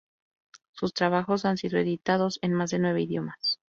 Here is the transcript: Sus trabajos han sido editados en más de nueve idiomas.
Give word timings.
Sus 0.71 0.95
trabajos 0.95 1.45
han 1.45 1.57
sido 1.57 1.77
editados 1.77 2.39
en 2.41 2.53
más 2.55 2.71
de 2.71 2.79
nueve 2.79 3.03
idiomas. 3.03 3.59